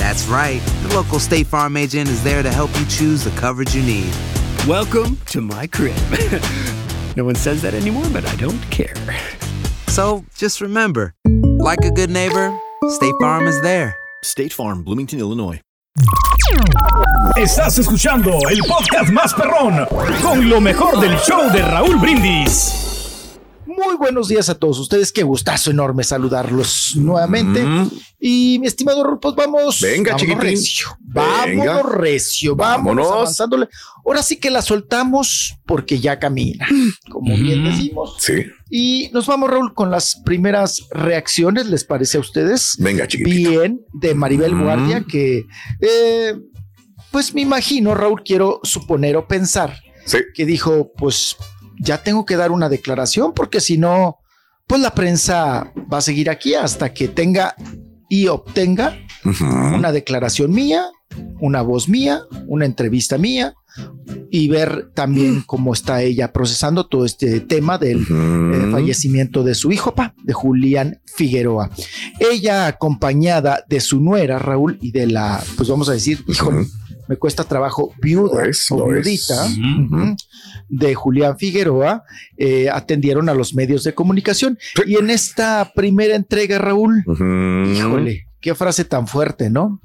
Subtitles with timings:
[0.00, 0.62] That's right.
[0.82, 4.10] The local State Farm agent is there to help you choose the coverage you need.
[4.66, 5.94] Welcome to my crib.
[7.18, 8.94] no one says that anymore, but I don't care.
[9.88, 11.12] So just remember,
[11.58, 12.58] like a good neighbor,
[12.88, 13.94] State Farm is there.
[14.24, 15.60] State Farm, Bloomington, Illinois.
[17.36, 19.86] Estás escuchando el podcast más perrón
[20.22, 22.89] con lo mejor del show de Raúl Brindis.
[23.82, 25.10] Muy buenos días a todos ustedes.
[25.12, 27.64] Qué gustazo enorme saludarlos nuevamente.
[28.18, 29.80] Y mi estimado Raúl, pues vamos.
[29.80, 30.40] Venga, vámonos chiquitín.
[30.40, 30.86] recio.
[31.00, 31.82] Vámonos Venga.
[31.82, 32.56] recio.
[32.56, 33.22] Vámonos, Vámonos.
[33.22, 33.68] avanzándole.
[34.04, 36.66] Ahora sí que la soltamos porque ya camina,
[37.10, 38.16] como bien decimos.
[38.18, 38.44] Sí.
[38.70, 41.66] Y nos vamos, Raúl, con las primeras reacciones.
[41.66, 42.76] ¿Les parece a ustedes?
[42.78, 43.50] Venga, chiquitito.
[43.50, 44.62] Bien, de Maribel Mm.
[44.62, 45.46] Guardia, que
[45.80, 46.34] eh,
[47.10, 50.18] pues me imagino, Raúl, quiero suponer o pensar Sí.
[50.34, 51.36] que dijo, pues
[51.80, 54.18] ya tengo que dar una declaración porque si no,
[54.66, 57.54] pues la prensa va a seguir aquí hasta que tenga
[58.08, 58.96] y obtenga
[59.74, 60.86] una declaración mía,
[61.40, 63.54] una voz mía, una entrevista mía
[64.30, 69.70] y ver también cómo está ella procesando todo este tema del eh, fallecimiento de su
[69.72, 71.70] hijo, pa, de Julián Figueroa.
[72.18, 76.66] Ella acompañada de su nuera, Raúl, y de la, pues vamos a decir, híjole.
[77.10, 79.48] Me cuesta trabajo, viuda es, o viudita
[80.68, 82.04] de Julián Figueroa,
[82.36, 84.56] eh, atendieron a los medios de comunicación.
[84.76, 84.82] Sí.
[84.86, 87.02] Y en esta primera entrega, Raúl,
[87.74, 89.82] híjole, qué frase tan fuerte, ¿no?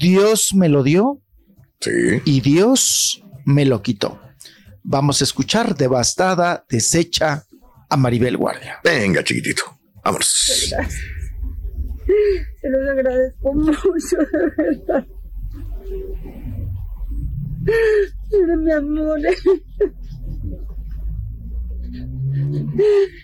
[0.00, 1.20] Dios me lo dio
[1.80, 1.90] Sí.
[2.24, 4.18] y Dios me lo quitó.
[4.82, 7.44] Vamos a escuchar devastada, deshecha
[7.90, 8.78] a Maribel Guardia.
[8.82, 9.64] Venga, chiquitito.
[10.02, 10.26] Vámonos.
[12.60, 15.06] Se los agradezco mucho, de verdad.
[18.44, 19.20] Era mi amor.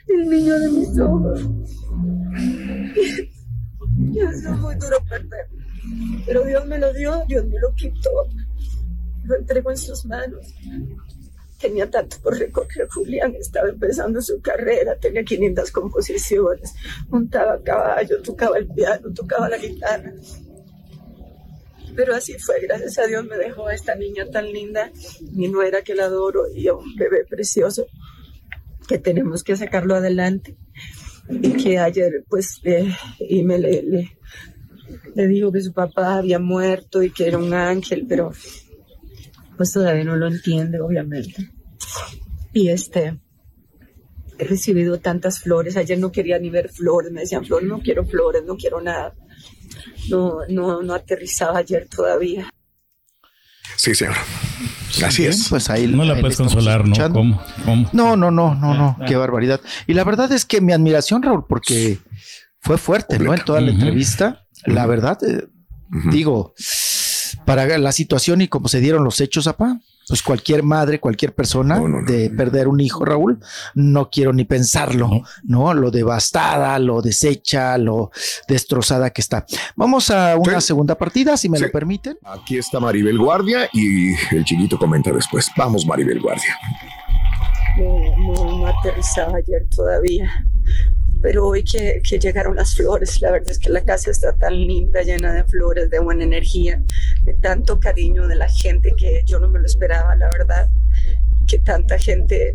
[0.08, 1.40] El niño de mis ojos.
[4.12, 5.46] Yo soy muy duro perder.
[6.24, 8.10] Pero Dios me lo dio, Dios me lo quitó.
[9.24, 10.54] Lo entrego en sus manos.
[11.60, 12.88] Tenía tanto por recorrer.
[12.88, 16.74] Julián estaba empezando su carrera, tenía 500 composiciones,
[17.10, 20.14] montaba caballo, tocaba el piano, tocaba la guitarra.
[22.00, 24.90] Pero así fue, gracias a Dios me dejó esta niña tan linda,
[25.32, 27.88] mi nuera que la adoro y a un bebé precioso
[28.88, 30.56] que tenemos que sacarlo adelante.
[31.28, 34.16] Y que ayer, pues, eh, y me le, le,
[35.14, 38.32] le dijo que su papá había muerto y que era un ángel, pero
[39.58, 41.50] pues todavía no lo entiende, obviamente.
[42.54, 43.20] Y este,
[44.38, 45.76] he recibido tantas flores.
[45.76, 49.14] Ayer no quería ni ver flores, me decían flores, no quiero flores, no quiero nada.
[50.08, 52.50] No, no, no aterrizaba ayer todavía.
[53.76, 54.14] Sí, señor.
[55.04, 55.48] Así Bien, es.
[55.48, 56.96] Pues ahí No la ahí puedes consolar, ¿no?
[57.12, 57.42] ¿Cómo?
[57.64, 57.88] ¿Cómo?
[57.92, 59.18] No, no, no, no, no, Ah, qué ah.
[59.18, 59.60] barbaridad.
[59.86, 61.98] Y la verdad es que mi admiración, Raúl, porque
[62.60, 63.32] fue fuerte, ¿no?
[63.32, 65.48] En toda la entrevista, la verdad, eh,
[66.10, 66.54] digo,
[67.44, 69.80] para la situación y cómo se dieron los hechos, apá,
[70.10, 72.06] pues cualquier madre, cualquier persona No, no, no.
[72.06, 73.38] de perder un hijo, Raúl,
[73.74, 75.22] no quiero ni pensarlo, No.
[75.44, 75.72] ¿no?
[75.74, 78.10] Lo devastada, lo deshecha, lo
[78.48, 79.46] destrozada que está.
[79.76, 80.66] Vamos a una Sí.
[80.66, 81.64] segunda partida, si me Sí.
[81.64, 82.18] lo permiten.
[82.24, 85.48] Aquí está Maribel Guardia y el chiquito comenta después.
[85.56, 86.56] Vamos, Maribel Guardia.
[87.78, 90.28] No, no, no aterrizaba ayer todavía.
[91.22, 95.02] Pero hoy que, llegaron las flores, la verdad es que la casa está tan linda,
[95.02, 96.82] llena de flores, de buena energía,
[97.24, 100.68] de tanto cariño de la gente que yo no me lo esperaba, la verdad.
[101.46, 102.54] Que tanta gente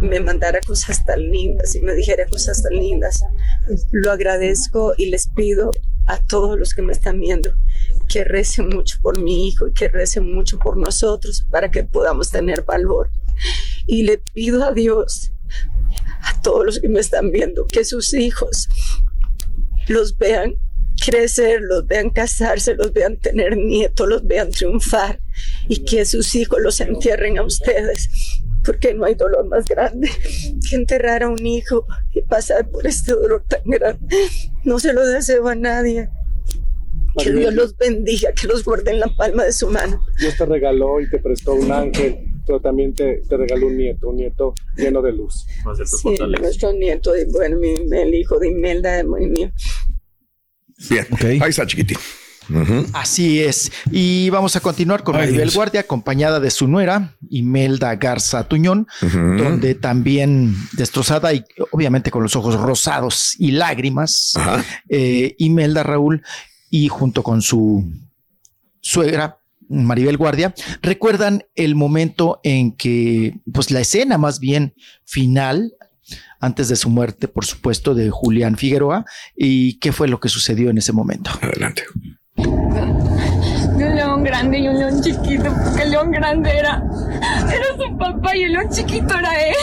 [0.00, 3.22] me mandara cosas tan lindas y me dijera cosas tan lindas.
[3.92, 5.72] Lo agradezco y les pido
[6.06, 7.54] a todos los que me están viendo
[8.10, 12.30] que recen mucho por mi hijo y que recen mucho por nosotros para que podamos
[12.30, 13.10] tener valor.
[13.86, 15.32] Y le pido a Dios,
[16.22, 18.68] a todos los que me están viendo, que sus hijos
[19.88, 20.54] los vean
[21.00, 25.20] crecer, los vean casarse, los vean tener nietos, los vean triunfar
[25.68, 28.08] y que sus hijos los entierren a ustedes,
[28.64, 30.10] porque no hay dolor más grande
[30.68, 34.16] que enterrar a un hijo y pasar por este dolor tan grande.
[34.64, 36.10] No se lo deseo a nadie.
[37.18, 40.04] Que Dios los bendiga, que los guarde en la palma de su mano.
[40.18, 44.08] Dios te regaló y te prestó un ángel, pero también te, te regaló un nieto,
[44.08, 45.46] un nieto lleno de luz.
[45.86, 46.08] Sí,
[46.40, 49.50] nuestro nieto, bueno, mi- el hijo de Imelda, muy mío.
[50.88, 51.06] Bien.
[51.42, 51.98] Ahí está, chiquitín.
[52.94, 53.70] Así es.
[53.92, 55.50] Y vamos a continuar con Maribel.
[55.54, 62.34] Guardia, acompañada de su nuera, Imelda Garza Tuñón, donde también destrozada y obviamente con los
[62.34, 64.32] ojos rosados y lágrimas,
[64.88, 66.22] eh, Imelda Raúl
[66.70, 67.84] y junto con su
[68.80, 69.36] suegra.
[69.70, 70.52] Maribel Guardia,
[70.82, 74.74] recuerdan el momento en que, pues la escena más bien
[75.04, 75.72] final,
[76.40, 79.04] antes de su muerte, por supuesto, de Julián Figueroa,
[79.36, 81.30] y qué fue lo que sucedió en ese momento.
[81.40, 81.84] Adelante.
[82.36, 86.82] De un león grande y un león chiquito, porque el león grande era,
[87.52, 89.54] era su papá y el león chiquito era él.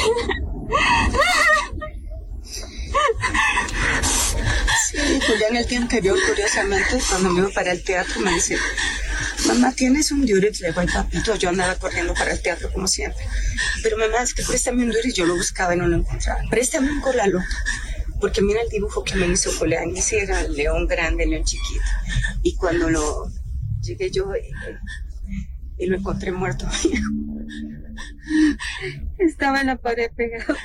[4.89, 8.55] Sí, Julián el día anterior, curiosamente, cuando me iba para el teatro, me dice,
[9.47, 10.61] mamá, ¿tienes un Durex?
[10.61, 13.25] Le digo, "Ay, papito, yo andaba corriendo para el teatro como siempre.
[13.83, 16.41] Pero mamá, es que préstame un Durex, yo lo buscaba y no lo encontraba.
[16.49, 17.25] Préstame un cola.
[18.19, 19.51] Porque mira el dibujo que me hizo
[19.95, 21.81] ese era el león grande, el león chiquito.
[22.41, 23.31] Y cuando lo
[23.81, 26.67] llegué yo y, y lo encontré muerto,
[29.19, 30.55] estaba en la pared pegado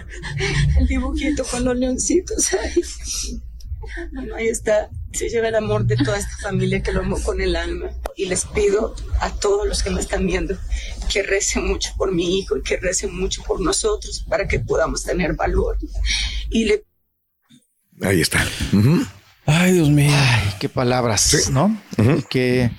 [0.79, 2.82] el dibujito con los leoncitos ahí.
[4.12, 4.90] Bueno, ahí está.
[5.12, 7.90] Se lleva el amor de toda esta familia que lo amo con el alma.
[8.17, 10.56] Y les pido a todos los que me están viendo
[11.12, 15.05] que recen mucho por mi hijo y que recen mucho por nosotros para que podamos
[15.05, 15.76] tener valor.
[16.50, 16.84] Y le
[18.00, 18.44] Ahí está.
[19.46, 20.11] Ay, Dios mío.
[20.12, 21.81] Ay, qué palabras, ¿no?
[22.29, 22.70] Que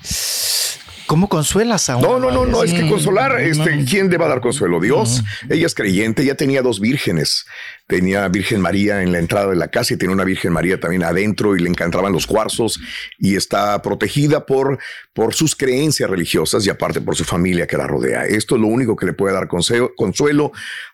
[1.06, 2.72] ¿Cómo consuelas a No, una no, no, no, madre?
[2.72, 4.80] es que consolar, este, ¿quién le va a dar consuelo?
[4.80, 5.24] Dios.
[5.50, 7.46] Ella es creyente, ya tenía dos vírgenes.
[7.88, 11.04] Tenía Virgen María en la entrada de la casa y tenía una Virgen María también
[11.04, 12.80] adentro y le encantaban los cuarzos
[13.20, 14.80] y está protegida por,
[15.14, 18.26] por sus creencias religiosas y aparte por su familia que la rodea.
[18.26, 20.52] Esto es lo único que le puede dar consuelo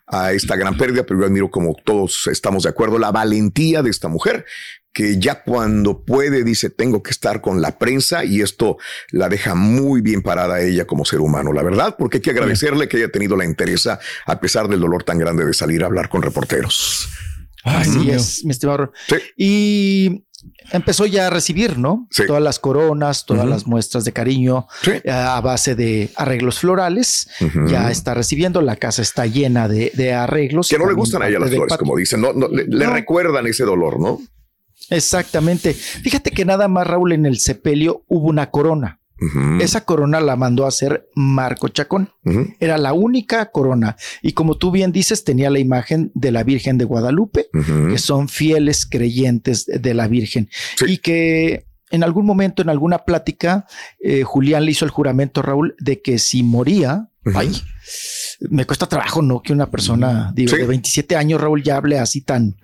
[0.08, 3.90] a esta gran pérdida, pero yo admiro como todos estamos de acuerdo la valentía de
[3.90, 4.46] esta mujer
[4.92, 8.78] que ya cuando puede dice tengo que estar con la prensa y esto
[9.12, 12.32] la deja muy bien parada a ella como ser humano, la verdad, porque hay que
[12.32, 15.86] agradecerle que haya tenido la interesa a pesar del dolor tan grande de salir a
[15.86, 17.08] hablar con reporteros.
[17.64, 18.92] Así es, mi estimado.
[19.38, 20.26] Y
[20.72, 22.08] empezó ya a recibir, ¿no?
[22.28, 27.30] Todas las coronas, todas las muestras de cariño eh, a base de arreglos florales.
[27.68, 30.70] Ya está recibiendo, la casa está llena de, de arreglos.
[30.70, 32.94] Que no le gustan a ella las flores, como dicen, no, no, le, le No.
[32.94, 34.20] recuerdan ese dolor, ¿no?
[34.90, 35.74] Exactamente.
[35.74, 38.99] Fíjate que nada más, Raúl, en el sepelio hubo una corona.
[39.60, 42.10] Esa corona la mandó a hacer Marco Chacón.
[42.60, 43.96] Era la única corona.
[44.22, 47.48] Y como tú bien dices, tenía la imagen de la Virgen de Guadalupe,
[47.90, 50.50] que son fieles creyentes de la Virgen.
[50.88, 53.66] Y que en algún momento, en alguna plática,
[54.00, 57.52] eh, Julián le hizo el juramento, Raúl, de que si moría, ay,
[58.50, 59.42] me cuesta trabajo, ¿no?
[59.42, 62.56] Que una persona, digo, de 27 años, Raúl, ya hable así tan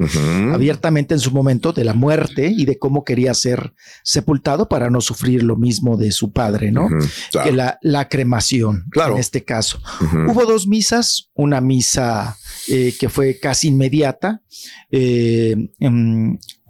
[0.54, 3.74] abiertamente en su momento de la muerte y de cómo quería ser
[4.04, 6.88] sepultado para no sufrir lo mismo de su padre, ¿no?
[7.32, 7.50] claro.
[7.50, 9.82] Que la, la cremación, en este caso.
[10.30, 12.38] Hubo dos misas, una misa
[12.70, 14.42] eh, que fue casi inmediata.
[14.92, 15.56] eh,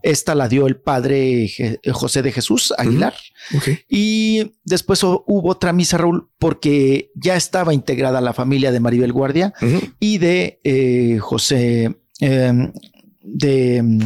[0.05, 3.13] esta la dio el padre Je- José de Jesús Aguilar.
[3.89, 9.11] Y después hu- hubo otra misa, Raúl, porque ya estaba integrada la familia de Maribel
[9.11, 9.53] Guardia
[9.99, 12.71] y de eh, José, eh,
[13.21, 13.99] de mm,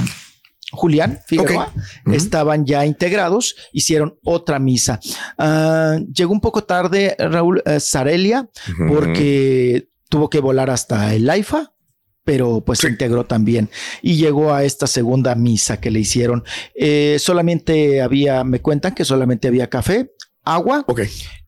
[0.71, 1.73] Julián Figueroa,
[2.13, 4.99] estaban ya integrados, hicieron otra misa.
[5.37, 8.47] Ah, llegó un poco tarde Raúl eh, Zarelia,
[8.87, 11.73] porque tuvo que volar hasta el AIFA
[12.23, 13.69] pero pues se integró también
[14.01, 16.43] y llegó a esta segunda misa que le hicieron.
[16.75, 20.11] Eh, solamente había, me cuentan que solamente había café,
[20.43, 20.85] agua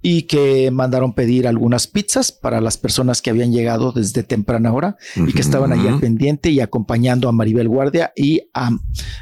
[0.01, 4.98] y que mandaron pedir algunas pizzas para las personas que habían llegado desde temprana hora
[5.16, 8.72] y que estaban ahí al pendiente y acompañando a Maribel Guardia y a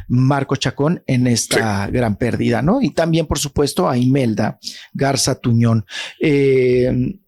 [0.08, 2.82] Marco Chacón en esta gran pérdida, ¿no?
[2.82, 4.60] Y también, por supuesto, a Imelda
[4.94, 5.86] Garza Tuñón.
[6.20, 7.20] Eh,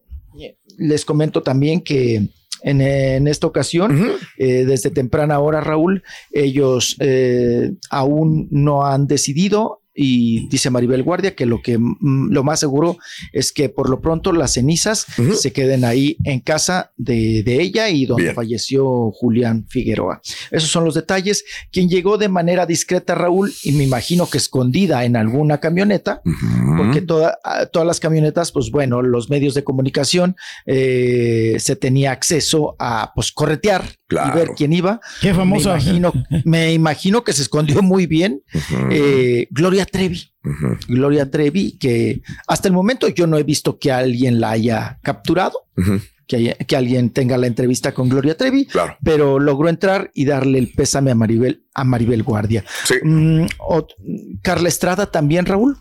[0.77, 2.29] les comento también que
[2.63, 9.80] en, en esta ocasión, eh, desde temprana hora, Raúl, ellos eh, aún no han decidido
[9.93, 12.97] y dice Maribel Guardia que lo que mm, lo más seguro
[13.33, 15.05] es que por lo pronto las cenizas
[15.35, 18.35] se queden ahí en casa de, de ella y donde Bien.
[18.35, 20.21] falleció Julián Figueroa.
[20.51, 21.43] Esos son los detalles.
[21.71, 26.21] Quien llegó de manera discreta, Raúl, y me imagino que escondida en alguna camioneta,
[26.77, 32.11] porque toda- a- todas las camionetas, pues bueno, los medios de comunicación eh, se tenía
[32.11, 34.99] acceso a pues corretear y ver quién iba.
[35.21, 35.75] Qué famosa.
[35.75, 36.13] Me imagino,
[36.45, 38.41] me imagino que se escondió muy bien.
[38.89, 40.31] Eh, Gloria Trevi.
[40.87, 45.53] Gloria Trevi, que hasta el momento yo no he visto que alguien la haya capturado.
[46.27, 48.65] Que, haya- que alguien tenga la entrevista con Gloria Trevi,
[49.03, 52.63] pero logró entrar y darle el pésame a Maribel, a Maribel Guardia.
[53.03, 53.95] Mm, ot-
[54.41, 55.77] Carla Estrada también, Raúl.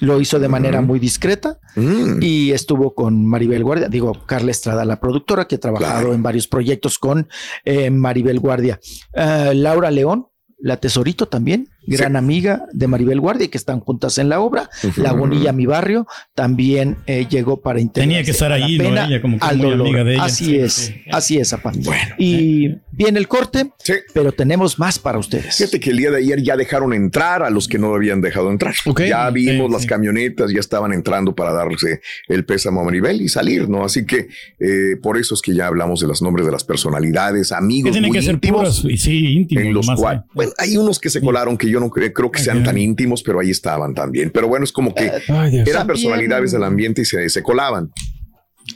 [0.00, 2.18] Lo hizo de manera muy discreta Mm.
[2.22, 6.48] y estuvo con Maribel Guardia, digo, Carla Estrada, la productora, que ha trabajado en varios
[6.48, 7.28] proyectos con
[7.64, 8.80] eh, Maribel Guardia.
[9.14, 10.26] Eh, Laura León,
[10.58, 14.68] la Tesorito también, gran amiga de Maribel Guardia, que están juntas en la obra.
[14.84, 15.00] Ujú.
[15.02, 18.84] Lagunilla, mi barrio, también eh, llegó para integrarse Tenía que estar a la ahí, ¿no?
[18.84, 19.86] pena, Ella como que al muy dolor.
[19.86, 20.24] amiga de ella.
[20.24, 20.94] Así Sí, es, sí.
[21.12, 21.72] así es, apa.
[22.18, 23.70] y viene el corte,
[24.14, 25.56] pero tenemos más para ustedes.
[25.56, 28.50] Fíjate que el día de ayer ya dejaron entrar a los que no habían dejado
[28.50, 28.74] entrar.
[29.08, 33.68] ya vimos las camionetas, ya estaban entrando para darse el pésamo a Maribel y salir,
[33.68, 33.84] ¿no?
[33.84, 37.52] Así que eh, por eso es que ya hablamos de los nombres de las personalidades,
[37.52, 38.80] amigos Que tienen muy que ser íntimos.
[38.80, 39.64] puras, y sí, íntimos.
[39.64, 40.26] en los cuales, ¿eh?
[40.34, 43.22] bueno, hay unos que se colaron que yo no creo, creo que sean tan íntimos,
[43.22, 44.30] pero ahí estaban también.
[44.30, 45.68] Pero bueno, es como que Ay, Dios.
[45.68, 47.90] eran También- personalidades del ambiente y se, se colaban.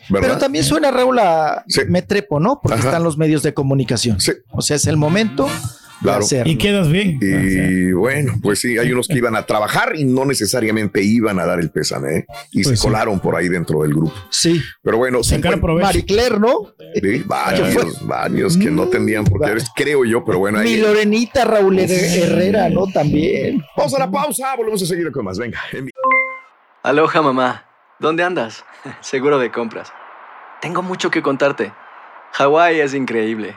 [0.09, 0.29] ¿verdad?
[0.29, 2.59] Pero también suena Raúl a me trepo, ¿no?
[2.63, 2.89] Porque Ajá.
[2.89, 4.19] están los medios de comunicación.
[4.51, 5.49] O sea, es el momento
[6.05, 6.25] Claro.
[6.45, 7.19] Y quedas bien.
[7.21, 11.47] Y bueno, pues sí, hay unos que iban a trabajar y no necesariamente iban a
[11.47, 12.27] dar el pésame, ¿eh?
[12.53, 12.83] Y Pues se sí.
[12.83, 14.13] colaron por ahí dentro del grupo.
[14.31, 14.61] Sí.
[14.83, 16.75] Pero bueno, se Claire, ¿no?
[16.95, 20.59] Sí, varios, varios que no tendrían por qué creo yo, pero bueno.
[20.61, 22.87] Mi ahí- Lorenita Raúl Her- Herrera, ¿no?
[22.87, 23.63] También.
[23.77, 25.39] Vamos a la pausa, volvemos a seguir con más.
[25.39, 25.59] Venga.
[25.73, 25.89] en-
[26.83, 27.65] Aloha, mamá.
[27.99, 28.65] ¿Dónde andas?
[29.01, 29.91] Seguro de compras.
[30.61, 31.73] Tengo mucho que contarte.
[32.33, 33.57] Hawái es increíble.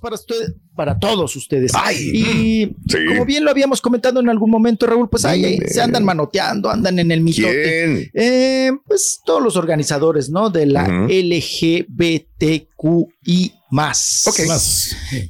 [0.00, 1.72] Para usted, para todos ustedes.
[1.74, 1.96] Ay.
[2.14, 2.98] y Sí.
[3.08, 6.98] como bien lo habíamos comentado en algún momento, Raúl, pues ahí, se andan manoteando, andan
[6.98, 8.10] en el mitote.
[8.14, 10.50] Eh, pues todos los organizadores, ¿no?
[10.50, 10.86] De la.
[12.38, 14.26] LGBTQI más.
[14.26, 14.36] Ok.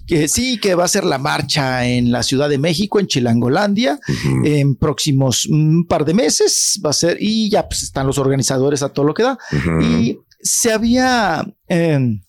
[0.07, 3.99] Que sí, que va a ser la marcha en la Ciudad de México, en Chilangolandia,
[4.45, 6.81] en próximos un par de meses.
[6.85, 9.38] Va a ser, y ya pues están los organizadores a todo lo que da.
[9.83, 12.21] Y se había eh,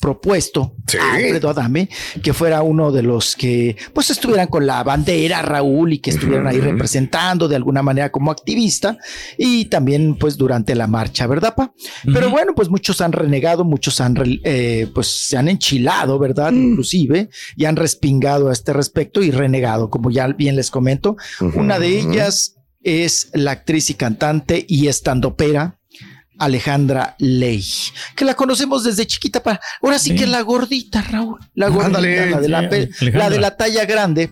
[0.00, 0.98] propuesto Sí.
[0.98, 1.88] a Alfredo Adame
[2.22, 6.46] que fuera uno de los que pues estuvieran con la bandera Raúl y que estuvieran
[6.46, 8.98] ahí representando de alguna manera como activista
[9.38, 11.72] y también pues durante la marcha, ¿verdad, pa?
[12.12, 16.52] Pero bueno, pues muchos han renegado, muchos han re- eh, pues se han enchilado, ¿verdad?
[16.52, 21.16] Inclusive y han respingado a este respecto y renegado, como ya bien les comento.
[21.54, 25.78] Una de ellas es la actriz y cantante y estandopera
[26.38, 27.62] Alejandra Ley,
[28.16, 32.30] que la conocemos desde chiquita para ahora sí, que la gordita, Raúl, la gordita, Ándale.
[32.30, 33.18] la de la, Sí, pe- Alejandra.
[33.18, 34.30] la de la talla grande,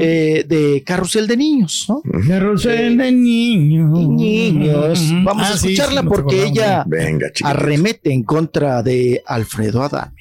[0.00, 2.02] eh, de Carrusel de Niños, ¿no?
[2.26, 3.90] Carrusel de niños.
[4.08, 9.82] Niños, vamos a Ah, sí, escucharla sí, porque ella Venga, arremete en contra de Alfredo
[9.82, 10.12] Adame.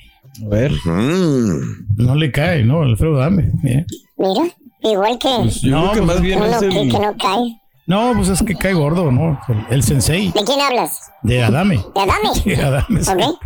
[0.43, 0.71] A ver.
[0.85, 2.81] No le cae, ¿no?
[2.81, 3.51] Alfredo, dame.
[3.61, 3.85] Mira.
[4.17, 6.69] Mira, igual que Pues yo creo que más bien es el...
[6.71, 7.61] que no cae.
[7.88, 9.39] No, pues es que cae gordo, ¿no?
[9.50, 11.11] El, el sensei ¿De quién hablas?
[11.23, 11.83] de Adame.
[11.93, 12.29] ¿De Adame?
[12.45, 13.03] De Adame.
[13.03, 13.11] sí.
[13.11, 13.39] ¿Ok?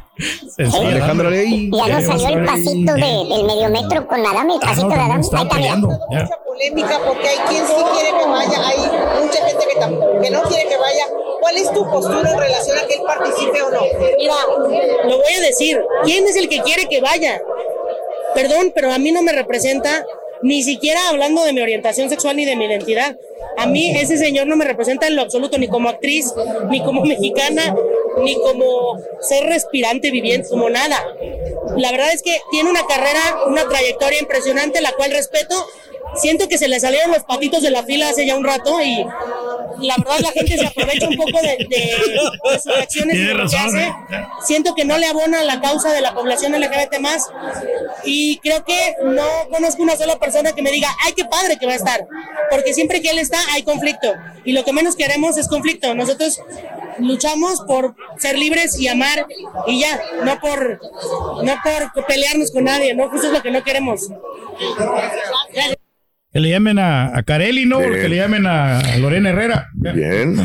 [0.55, 1.69] Sensei Alejandra Adame.
[1.71, 3.01] Ya no Eh, salió el pasito de-
[3.35, 5.13] del medio metro con Adame, el Ah, pasito no, de también Adame.
[5.15, 5.55] Ahí está, mira.
[5.55, 5.89] peleando.
[6.11, 6.29] ya.
[6.45, 8.77] polémica porque hay quien sí quiere que vaya, hay
[9.21, 11.03] mucha gente que, tam- que no quiere que vaya.
[11.41, 13.79] ¿Cuál es tu postura en relación a que él participe o no?
[14.17, 14.33] Mira,
[15.03, 15.79] lo voy a decir.
[16.05, 17.41] ¿Quién es el que quiere que vaya?
[18.33, 20.03] Perdón, pero a mí no me representa
[20.45, 23.17] ni siquiera hablando de mi orientación sexual ni de mi identidad.
[23.57, 26.31] A mí ese señor no me representa en lo absoluto, ni como actriz,
[26.69, 27.75] ni como mexicana,
[28.23, 31.03] ni como ser respirante viviente, como nada.
[31.77, 35.55] La verdad es que tiene una carrera, una trayectoria impresionante, la cual respeto.
[36.15, 39.03] Siento que se le salieron los patitos de la fila hace ya un rato y
[39.79, 41.96] la verdad la gente se aprovecha un poco de, de-
[42.50, 43.84] de sus reacciones y de lo que hace.
[43.84, 43.94] ¿eh?
[44.46, 47.27] Siento que no le abona la causa de la población LGBT más
[48.03, 51.65] y creo que no conozco una sola persona que me diga, ay, qué padre que
[51.65, 52.08] va a estar,
[52.50, 54.13] porque siempre que él está hay conflicto
[54.44, 55.94] y lo que menos queremos es conflicto.
[55.96, 56.39] Nosotros
[57.00, 59.25] luchamos por ser libres y amar
[59.67, 60.79] y ya, no por,
[61.44, 63.05] no por pelearnos con nadie, ¿no?
[63.15, 64.10] Eso es lo que no queremos.
[66.35, 67.79] Que le llamen a, a Carelli, ¿no?
[67.79, 67.93] Bien.
[67.93, 69.69] Que le llamen a, a Lorena Herrera.
[69.73, 70.35] Bien.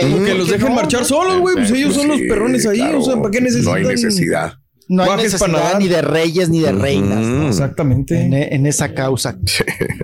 [0.00, 1.54] Como que los dejen marchar solos, güey.
[1.54, 2.80] Pues ellos son los perrones ahí.
[2.80, 3.80] O sea, ¿para qué necesitan?
[3.80, 4.54] No hay necesidad.
[4.88, 7.46] No hay necesidad ni de reyes ni de reinas ¿no?
[7.46, 8.20] Exactamente.
[8.20, 9.38] en, en esa causa,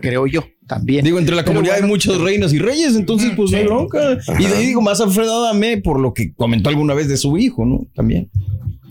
[0.01, 1.05] creo yo también.
[1.05, 3.65] Digo, entre la Pero comunidad bueno, hay muchas reinas y reyes, entonces pues no hay
[3.65, 4.19] bronca.
[4.39, 7.37] Y de ahí digo, más Alfredo Adame por lo que comentó alguna vez de su
[7.39, 7.87] hijo, ¿no?
[7.95, 8.31] También.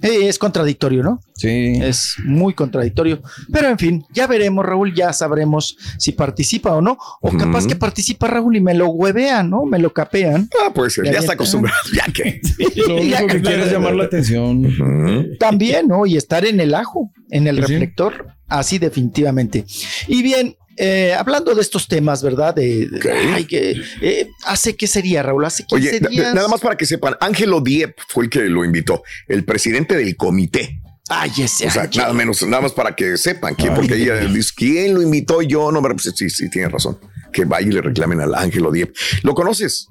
[0.02, 1.20] eh, es contradictorio, ¿no?
[1.36, 1.74] Sí.
[1.82, 3.22] Es muy contradictorio.
[3.52, 6.98] Pero en fin, ya veremos, Raúl, ya sabremos si participa o no.
[7.22, 9.66] O capaz que participa Raúl y me lo huevean, ¿no?
[9.66, 10.50] Me lo capean.
[10.64, 11.78] Ah, pues ya está acostumbrado.
[11.96, 12.40] Ya que.
[12.88, 15.38] Lo único que quiere es llamar la atención.
[15.40, 16.06] También, ¿no?
[16.06, 17.62] Y estar en el ajo, en el sí.
[17.62, 19.66] reflector, así definitivamente.
[20.08, 22.54] Y bien, eh, hablando de estos temas, ¿verdad?
[22.56, 25.46] De, de- ay, que, eh, ¿Hace qué sería, Raúl?
[25.46, 26.34] Hace 15 Oye, na- días.
[26.34, 30.16] nada más para que sepan, Ángelo Diep fue el que lo invitó, el presidente del
[30.18, 30.80] comité.
[31.10, 34.52] Ay, ese O sea, nada menos, nada más para que sepan quién, porque ella dice,
[34.56, 35.42] ¿quién lo invitó?
[35.42, 36.98] Yo no me pues, sí, sí, tiene razón.
[37.32, 38.96] Que vaya y le reclamen al Ángelo Diep.
[39.24, 39.88] ¿Lo conoces?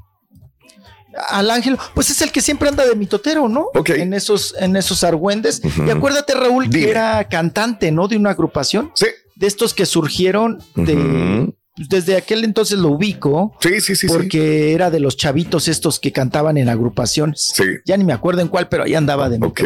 [1.28, 3.66] Al ángel, pues es el que siempre anda de mitotero, ¿no?
[3.74, 3.90] Ok.
[3.90, 5.60] En esos, en esos argüendes.
[5.62, 5.84] Ujú.
[5.86, 6.84] Y acuérdate, Raúl, Dime.
[6.86, 8.08] que era cantante, ¿no?
[8.08, 8.90] De una agrupación.
[8.94, 9.06] Sí.
[9.42, 11.52] De estos que surgieron de.
[11.74, 13.54] Pues, Desde aquel entonces lo ubico.
[13.60, 14.06] Sí, sí, sí.
[14.06, 14.06] sí.
[14.06, 17.50] Porque era de los chavitos estos que cantaban en agrupaciones.
[17.54, 17.64] Sí.
[17.86, 19.62] Ya ni me acuerdo en cuál, pero ahí andaba de Ok.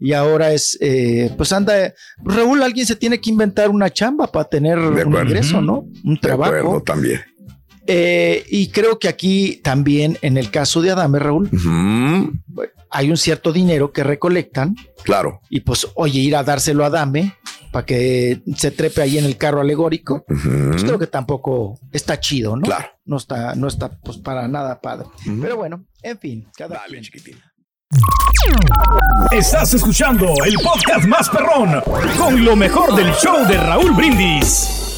[0.00, 4.48] Y ahora es, eh, pues anda, Raúl, alguien se tiene que inventar una chamba para
[4.48, 5.86] tener un ingreso, ¿no?
[6.04, 6.54] Un De trabajo.
[6.54, 7.20] acuerdo, también.
[7.86, 11.48] Eh, y creo que aquí también, en el caso de Adame, Raúl,
[12.90, 14.74] hay un cierto dinero que recolectan
[15.04, 15.40] Claro.
[15.48, 17.34] y pues, oye, ir a dárselo a Adame
[17.70, 22.56] para que se trepe ahí en el carro alegórico, pues creo que tampoco está chido,
[22.56, 22.62] ¿no?
[22.62, 22.86] Claro.
[23.04, 25.06] No está, no está pues para nada padre.
[25.40, 27.02] Pero bueno, en fin, cada Dale, quien.
[27.04, 27.40] chiquitín.
[29.32, 31.80] Estás escuchando el podcast más perrón
[32.18, 34.97] con lo mejor del show de Raúl Brindis.